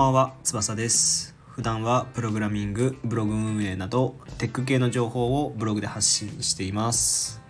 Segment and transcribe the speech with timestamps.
[0.00, 1.36] ばんは、翼です。
[1.50, 7.42] 普段はプログラミング、ブログ運営などテック系の情報をブログで発信しています。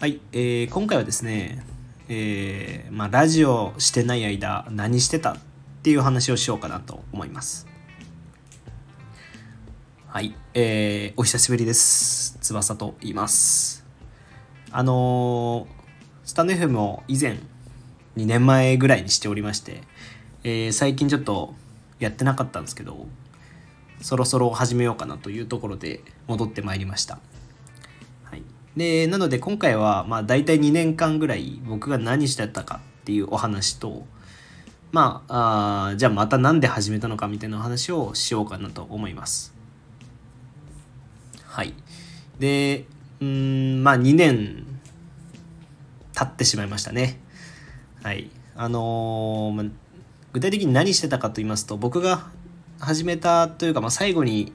[0.00, 1.64] はい、えー今回はですね、
[2.08, 5.36] えーまあ、ラジオしてない間何してたっ
[5.84, 7.68] ていう話をしようかなと思います。
[10.08, 12.36] はい、えーお久しぶりです。
[12.40, 13.86] 翼と言います。
[14.72, 15.76] あのー
[16.24, 17.38] スタンド FM を以前
[18.16, 19.82] 2年前ぐらいにしておりまして、
[20.48, 21.54] えー最近ちょっと
[21.98, 23.08] やってなかったんですけど
[24.00, 27.18] そろそろ始めようかなというところで戻ってまいりました、
[28.22, 28.44] はい、
[28.76, 34.06] でなので今回はまあ大体2年間ぐらい僕が何してたかっていうお話と
[34.92, 39.52] まああじゃあまた何で始めたのかみたいなお話をしようかなと思います。
[41.44, 41.74] はい。
[42.38, 42.84] で
[43.20, 44.64] うんまあ2年
[46.14, 47.18] 経ってしまいましたね。
[48.04, 48.30] はい。
[48.54, 49.85] あのー
[50.36, 52.26] 具体的に何してたかと言いますと僕が
[52.78, 54.52] 始めたというか、まあ、最後に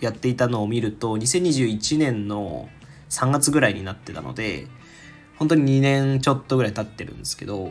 [0.00, 2.68] やっていたのを見ると2021年の
[3.10, 4.66] 3月ぐらいになってたので
[5.38, 7.70] 本当に2年ちょっとぐらい経ってるんですけど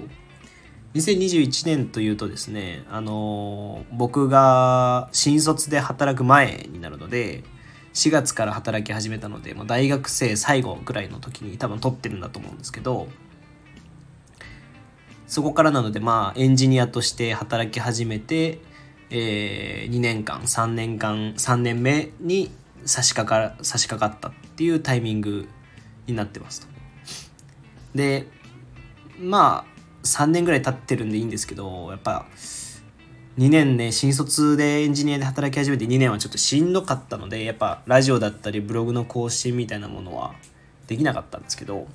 [0.93, 7.43] 2021年というとですねあの僕が新卒で働く前になるので
[7.93, 13.09] 4月から働き始めたので、まあ、大学生最後ぐらいの時に多分取ってるんだと思うんですけど
[15.29, 18.59] そこからなのでまあエンジニアとして働き始めて、
[19.11, 22.51] えー2年間3年間3年目に
[22.85, 25.47] 差し掛か差し掛かったっていうタイミング
[26.07, 26.67] になってますと。
[27.93, 28.27] で
[29.19, 32.25] まあ3年ぐらい経ってるんでいいんですけどやっぱ
[33.37, 40.33] 2年ね新卒でエンジニアで働き始めて2年はちょっとしんどかったのでやっぱラジオだったりブログの更新みたいなものは
[40.87, 41.87] できなかったんですけど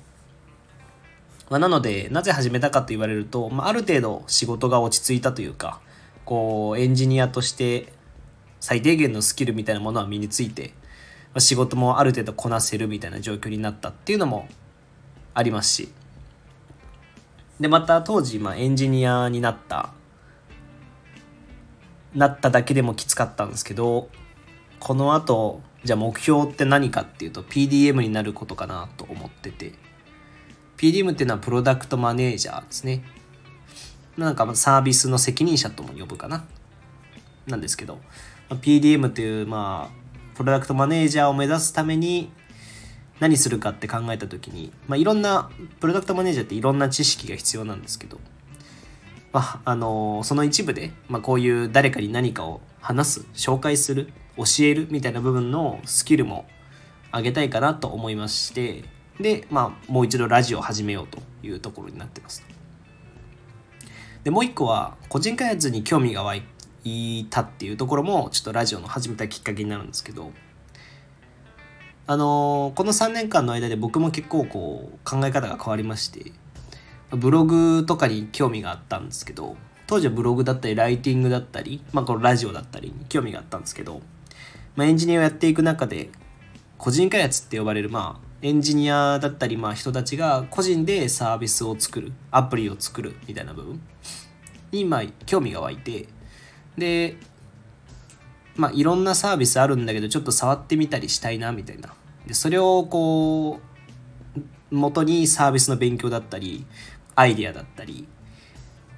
[1.49, 5.79] まあ、なのでなぜ始めたかと言われると、まあ、ある程度仕事が落ち着いたというか
[6.25, 7.93] こうエンジニアとして
[8.59, 14.47] 最低限のスキルみたいなものは身について、まあ、仕事もある程度こなせるみたいな状況になったっていうのも
[15.33, 15.89] ありますし。
[17.59, 19.93] でまた当時、まあ、エンジニアになった
[22.13, 24.09] なっただけでもきつかったんですけど
[24.79, 29.73] このあとじゃあ目標って何かっていうと PDM になることかなと思ってて。
[30.85, 33.03] PDM っていうのはプロダクトマネージャーですね。
[34.17, 36.45] なんかサービスの責任者とも呼ぶかな。
[37.47, 37.97] なんですけど、
[38.49, 42.29] PDM というまあプロダクトマネージャーを目指すために
[43.19, 48.19] 何するかって考えた時に、まあ、いろんなプロダクトマネージャーっていろんな知識が必要なんですけど、
[49.33, 56.45] まああのその一部で、まあ、こういう誰かに何かを話す紹介する教えるみたいな部分のスキルも
[57.11, 58.83] 上げたいかなと思いまして
[59.19, 62.45] で、まあ、もう一度ラジオを始めようというところになってます。
[64.23, 66.35] でもう一個は個人開発に興味が湧
[66.83, 70.31] いたっていうところもちょっとラジオの始めたきっかけになるんですけど
[72.07, 76.31] あのこの3年間の間で僕も結構こう考え方が変わりまして
[77.11, 79.55] ブログとかに興味があったんですけど
[79.85, 84.01] 当時はブログだったりライティングだったり、まあ、このラジオだったりに興味があったんですけど、
[84.75, 86.09] まあ、エンジニアをやっていく中で
[86.79, 93.81] 個人開発って呼ばれるまあエンジニアだったりまあ人たちが個人でサービスを作るアプリを作るみたいな部分。
[94.71, 96.07] にまあ興味が湧いて
[96.77, 97.17] で
[98.55, 101.93] まあいろんなサービスあるんだけどちょっと触ってみたりしたいなみたいな。
[102.27, 103.59] でそれをこ
[104.71, 106.65] う元にサービスの勉強だったり
[107.15, 108.07] アイディアだったり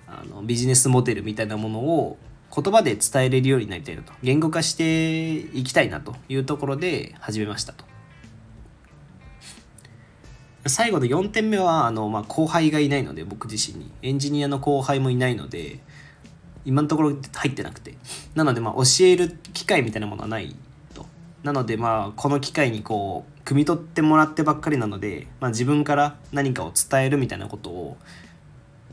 [0.07, 2.17] あのビジネスモデルみたいなものを
[2.55, 4.13] 言葉で伝えれるようになりたいなと。
[4.23, 7.86] 言語化していきたいなというところで始めましたと。
[10.69, 13.91] 最後の4点目はあの、まあ、後輩がいないので僕自身に。
[14.01, 15.79] エンジニアの後輩もいないので
[16.65, 17.97] 今のところ入ってなくて。
[18.35, 20.55] なのでまあ教える機会みたいなものはない
[20.93, 21.05] と。
[21.43, 27.97] なのでまあこの機会にこう汲み取ってもらってばっかりなので、まあ、自分から何かを伝えるみたいなことを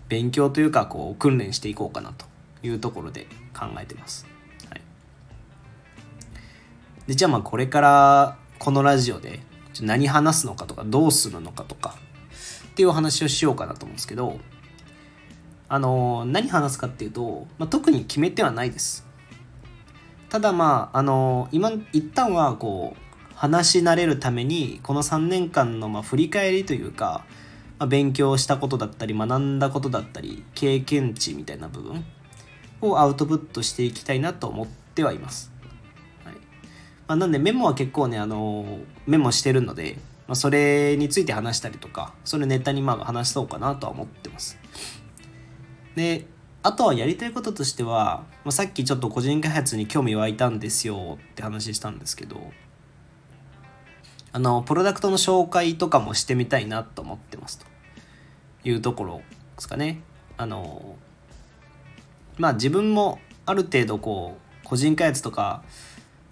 [0.09, 2.27] 勉強というかこう訓練していこうかなと。
[2.67, 3.27] いうところで
[3.57, 4.27] 考えてます。
[4.71, 4.81] はい、
[7.07, 9.41] でじゃあまあこれからこのラジオで
[9.83, 11.97] 何話すのかとかどうするのかとか
[12.69, 14.39] っていうお話をしようかなと思うんですけど
[15.69, 19.07] あの何話すかっていうと、まあ、特に決めてはないです。
[20.29, 27.25] ただまああの今一旦はこう話し慣れるためにこの3年間のまあ振り返りというか、
[27.79, 32.05] まあ、勉強したことだったり学んだことだったり経験値みたいな部分
[32.81, 35.54] をアウトプットしていきたいなと思ってはいます。
[37.07, 44.59] まあ、なんでメモは結構ねあのメモしてるので、まあ、それについて話したりとかそれネタにまあ話そうかなとは思ってます。
[45.95, 46.27] で
[46.63, 52.53] あとはやりたいこととしては、まあ、さっきちょっと個人開発に興味湧いたんですよって話したんですけど
[54.33, 57.67] あのプロダクトの紹介とかもしてみたいなと思ってますと
[58.65, 59.23] いうところで
[59.59, 60.01] すかね
[60.39, 60.97] あの
[62.39, 65.63] まあ自分もある程度こう個人開発とか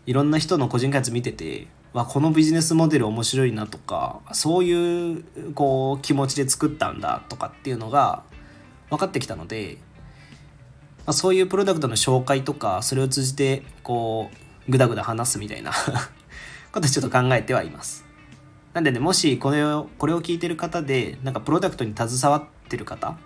[0.06, 8.22] いろんな人の個人開発見ててわこのビジネスモデル面白いなとかそういうこう気持ちで作ったんだとかっていうのが
[8.90, 9.78] 分かってきたので、
[10.98, 14.30] まあ、そういうプロダクトの紹介とかそれを通じてこ
[14.68, 15.72] うグダグダ話すみたいな
[16.72, 18.04] ことちょっと考えてはいます。
[18.72, 23.18] なんでねもしこれをこれを聞いてる方でなんかプロダクトに携わってる方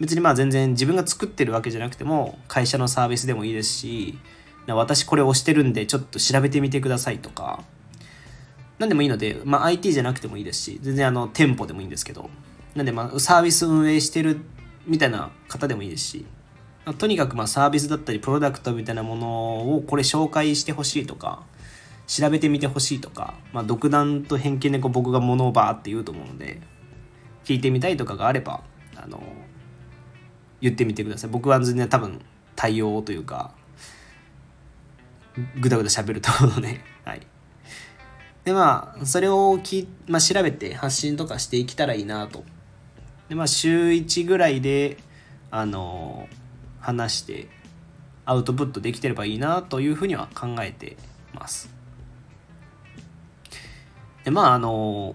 [0.00, 4.18] 別にまあ全然自分が作ってるわけじゃなくても会社のサービスでもいいですし
[4.74, 7.62] 私これ押してるんでちょっと調べてみてくださいとか。
[8.78, 12.28] 何でもいいので、まあ、IT じゃなくてもいいですし全然あの店舗でもいいんですけど。
[12.74, 14.40] なんでまあサービス運営してる
[14.86, 16.26] みたいな方でもいいですし。
[16.98, 21.42] とにかくまあサービスだったりプロダクトみたいなものをこれ紹介してほしいとか
[22.06, 26.60] 調べてみてほしいとか、まあ、独断と偏見でこう僕が物をバーって言うと思うので
[27.44, 28.62] 聞いてみたいとかがあれば
[28.94, 29.20] あの
[30.60, 31.30] 言ってみてください。
[31.30, 32.20] 僕は全然多分
[32.54, 33.52] 対応というか
[35.60, 37.26] ぐだぐだ喋ると思うので はい。
[38.44, 42.44] でまあそれをき、まあ、調べて発信とかしていけたらいいなと。
[43.28, 44.98] でまあ週1ぐらいで
[45.50, 46.28] あの
[46.80, 47.48] 話して
[48.24, 50.96] アウトプットできてればいいなというふうには考えて
[51.34, 51.68] ます。
[54.24, 55.14] でまああの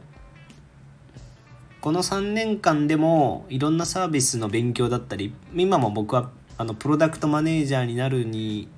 [1.81, 8.69] この3年間でもいろんなサービスの勉強だったり今も僕はあのプロダクトマネージャーになるに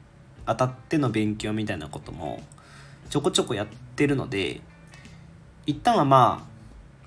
[0.45, 2.41] あたっての勉強みたいなことも
[3.09, 4.61] ちょこちょこやってるので
[5.65, 6.47] 一旦はま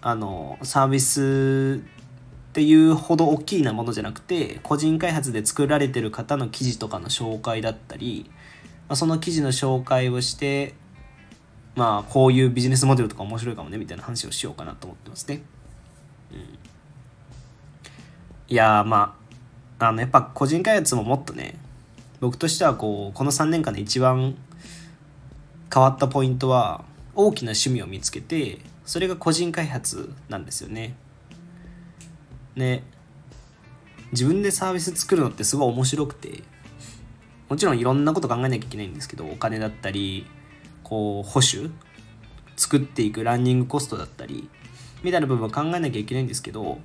[0.00, 8.30] ああのサービスっていうほど大きいなものじゃなくて個人開発で作られてる方の記事とかの紹介だったり、
[8.88, 10.74] まあ、その記事の紹介をして
[11.74, 15.42] まあこういうビジネスモデルとか面白いかもねみたいな話をしようかなと思ってますね。
[16.32, 16.38] うん、
[18.48, 19.16] いやま
[19.78, 21.58] ああのやっぱ個人開発ももっとね
[22.20, 24.36] 僕としてはこうこの3年間で一番
[25.72, 26.84] 変わったポイントは
[27.14, 30.94] 大きな趣味を見つけてそれが個人開発なんですよね。
[32.54, 32.84] ね
[34.12, 36.42] 自分でサービス作るのってすごい面白くて
[37.48, 40.26] もちろんいろんなこと考えなきゃいけないんですけどお金だったり
[40.84, 41.70] こう保守
[42.56, 44.48] 作っていくランニングコストだったり
[45.02, 46.78] みたいな部分は考えなきゃいけないんですけど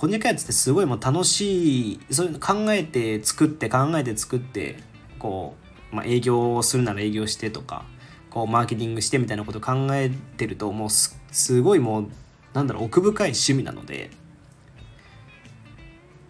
[0.00, 4.78] こんにゃくやつってすごいもう楽しいそういうの考えて作って考えて作って
[5.18, 5.56] こ
[5.92, 7.84] う、まあ、営業をするなら営業してとか
[8.30, 10.08] こうマーケティングしてみたいなこと考え
[10.38, 12.06] てるともうすごいもう
[12.54, 14.08] なんだろう奥深い趣味なので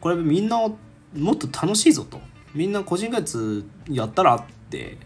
[0.00, 2.20] これみんなもっと楽しいぞと。
[2.52, 4.98] みんな個人開発やったらって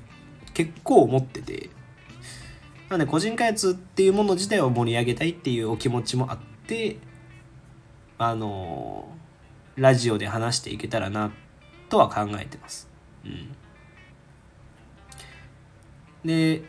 [0.54, 1.68] 結構思ってて。
[2.88, 6.96] なので個人開発っていうもの自体を盛り上げたいっていうお気持ちもあって
[8.18, 9.08] あの
[9.76, 11.32] ラジオで話していけたらな
[11.88, 12.88] とは考えてます。
[13.24, 13.48] うん、
[16.24, 16.62] で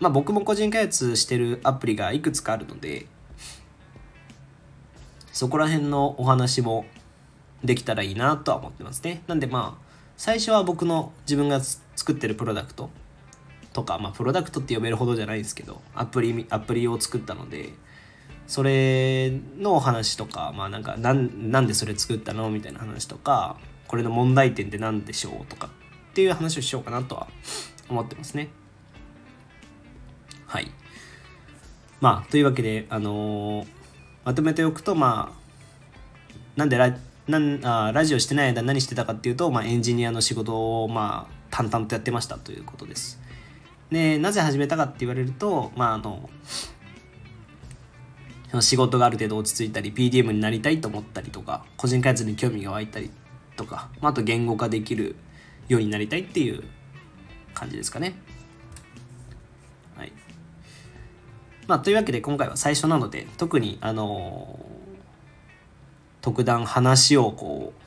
[0.00, 3.06] まあ僕も個人開発してるアプリがいくつかあるので
[5.32, 6.86] そこら辺のお話も
[7.62, 9.22] できたらいいなとは思ってますね。
[9.26, 9.84] なんでまあ
[10.16, 12.90] 最初は僕の自分が作ってるプロダクト
[13.72, 17.70] とか、まあ、プロダクトって呼べるほどじゃないんですけどアプリアプリを作ったので
[18.46, 23.56] それのお話とか、まあ、なんかなんなんでそれ作ったのみたいな話とか
[23.88, 25.68] これの問題点って何でしょうとか
[26.10, 27.26] っていう話をしようかなとは
[27.88, 28.48] 思ってますね。
[30.46, 30.70] はい。
[32.00, 33.66] まあというわけで、あのー、
[34.24, 35.44] まとめておくとまあ
[36.56, 36.96] なんでラ
[37.26, 43.20] なんあラジオしてない間何してたかっていうと、まあ、エンジニアの仕事をまあ淡々とやってましたということです。
[43.90, 46.28] でなぜ始めたかって言われるとまああの
[48.60, 53.10] 仕事がある程度落ち着いたり PDM になりたいと思ったりとか個人開発に興味が湧いたり
[53.56, 55.16] とか、まあ、あと言語化できる
[55.68, 56.62] ようになりたいっていう
[57.54, 58.14] 感じですかね。
[59.96, 60.12] はい。
[61.66, 64.58] まあというわけで今回は最初なので特にあの
[66.20, 67.80] 特段話をこう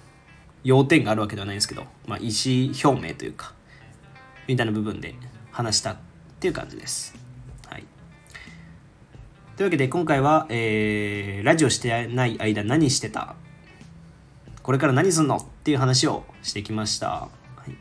[0.63, 3.53] 要点があるわけではないんですけど、まあ、意思表明というか
[4.47, 5.15] みたいな部分で
[5.51, 5.97] 話したっ
[6.39, 7.26] ていう感じです。
[9.57, 13.33] というわけで今回は、えー、ラジオしてない間何してた？
[14.61, 15.37] これから何すんの？
[15.37, 17.09] っていう話をしてきました。
[17.09, 17.29] は
[17.67, 17.71] い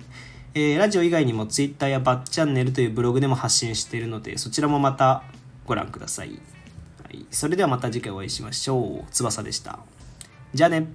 [0.55, 5.23] えー、ラジオ以外にも Twitter やバッチャンネルというブログでも発信しているのでそちらもまた
[5.67, 6.31] ご覧ください。
[7.05, 9.11] はい、それではまた次回お会いしましょう。
[9.11, 9.79] 翼でした。
[10.55, 10.87] じゃあね